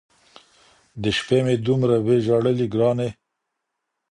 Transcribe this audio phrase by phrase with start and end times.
[1.01, 3.09] د شپې مي دومره وي ژړلي ګراني!